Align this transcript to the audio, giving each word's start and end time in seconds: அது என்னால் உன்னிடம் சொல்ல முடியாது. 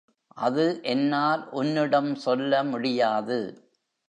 அது 0.37 0.63
என்னால் 0.83 1.43
உன்னிடம் 1.51 2.15
சொல்ல 2.15 2.63
முடியாது. 2.63 3.39